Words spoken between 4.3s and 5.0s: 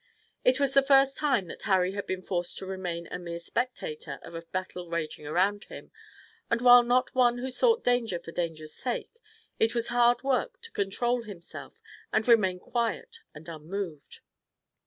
a battle